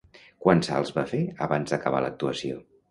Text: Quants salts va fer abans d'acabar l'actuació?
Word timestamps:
Quants 0.45 0.69
salts 0.71 0.93
va 0.97 1.05
fer 1.13 1.21
abans 1.49 1.75
d'acabar 1.77 2.03
l'actuació? 2.07 2.63